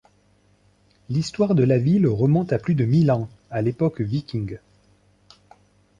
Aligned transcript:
L’histoire 1.09 1.53
de 1.53 1.61
la 1.63 1.77
ville 1.77 2.07
remonte 2.07 2.53
à 2.53 2.57
plus 2.57 2.73
de 2.73 2.85
mille 2.85 3.11
ans— 3.11 3.29
à 3.51 3.61
l’époque 3.61 4.01
Viking. 4.01 4.57